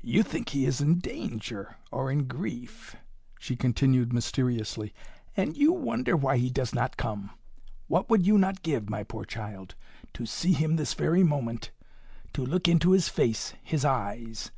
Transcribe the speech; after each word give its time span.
"You 0.00 0.22
think 0.22 0.48
he 0.48 0.64
is 0.64 0.80
in 0.80 1.00
danger, 1.00 1.76
or 1.92 2.10
in 2.10 2.24
grief," 2.26 2.96
she 3.38 3.56
continued 3.56 4.10
mysteriously, 4.10 4.94
"and 5.36 5.54
you 5.54 5.70
wonder 5.70 6.16
why 6.16 6.38
he 6.38 6.48
does 6.48 6.74
not 6.74 6.96
come. 6.96 7.28
What 7.86 8.08
would 8.08 8.26
you 8.26 8.38
not 8.38 8.62
give, 8.62 8.88
my 8.88 9.04
poor 9.04 9.26
child, 9.26 9.74
to 10.14 10.24
see 10.24 10.54
him 10.54 10.76
this 10.76 10.94
very 10.94 11.22
moment 11.22 11.72
to 12.32 12.42
look 12.42 12.68
into 12.68 12.92
his 12.92 13.10
face 13.10 13.52
his 13.62 13.84
eyes. 13.84 14.50